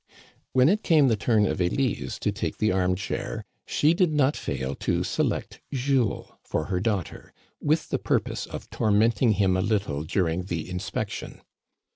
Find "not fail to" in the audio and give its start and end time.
4.11-5.03